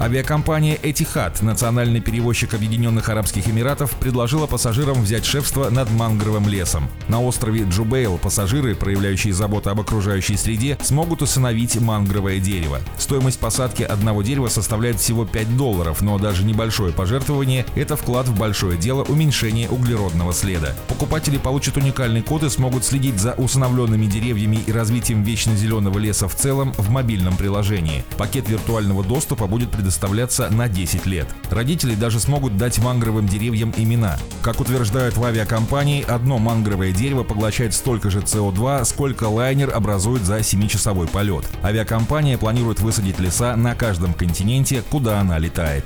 [0.00, 6.88] Авиакомпания Etihad, национальный перевозчик Объединенных Арабских Эмиратов, предложила пассажирам взять шефство над мангровым лесом.
[7.08, 12.78] На острове Джубейл пассажиры, проявляющие заботу об окружающей среде, смогут усыновить мангровое дерево.
[12.96, 18.38] Стоимость посадки одного дерева составляет всего 5 долларов, но даже небольшое пожертвование– это вклад в
[18.38, 20.76] большое дело уменьшения углеродного следа.
[20.86, 26.28] Покупатели получат уникальный код и смогут следить за усыновленными деревьями и развитием вечно зеленого леса
[26.28, 28.04] в целом в мобильном приложении.
[28.16, 31.26] Пакет виртуального доступа будет предоставлен предоставляться на 10 лет.
[31.50, 34.18] Родители даже смогут дать мангровым деревьям имена.
[34.42, 40.40] Как утверждают в авиакомпании, одно мангровое дерево поглощает столько же СО2, сколько лайнер образует за
[40.40, 41.46] 7-часовой полет.
[41.62, 45.84] Авиакомпания планирует высадить леса на каждом континенте, куда она летает.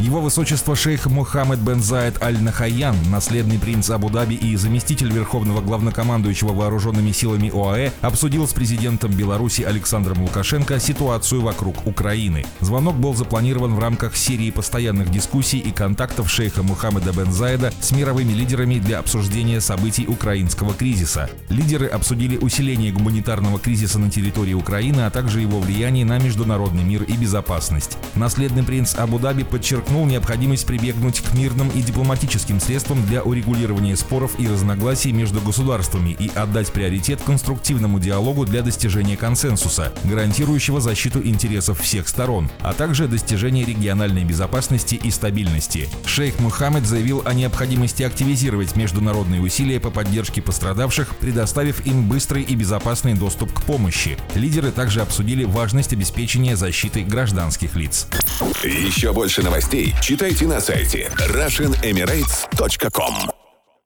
[0.00, 7.12] Его высочество шейх Мухаммед бен Заид Аль-Нахаян, наследный принц Абу-Даби и заместитель верховного главнокомандующего вооруженными
[7.12, 12.46] силами ОАЭ, обсудил с президентом Беларуси Александром Лукашенко ситуацию вокруг Украины.
[12.60, 17.92] Звонок был запланирован в рамках серии постоянных дискуссий и контактов шейха Мухаммеда бен Заида с
[17.92, 21.28] мировыми лидерами для обсуждения событий украинского кризиса.
[21.50, 27.02] Лидеры обсудили усиление гуманитарного кризиса на территории Украины, а также его влияние на международный мир
[27.02, 27.98] и безопасность.
[28.14, 34.48] Наследный принц Абу-Даби подчеркнул необходимость прибегнуть к мирным и дипломатическим средствам для урегулирования споров и
[34.48, 42.08] разногласий между государствами и отдать приоритет конструктивному диалогу для достижения консенсуса, гарантирующего защиту интересов всех
[42.08, 45.88] сторон, а также достижение региональной безопасности и стабильности.
[46.06, 52.54] Шейх Мухаммед заявил о необходимости активизировать международные усилия по поддержке пострадавших, предоставив им быстрый и
[52.54, 54.16] безопасный доступ к помощи.
[54.36, 58.06] Лидеры также обсудили важность обеспечения защиты гражданских лиц.
[58.62, 63.39] Еще больше новостей читайте на сайте RussianEmirates.com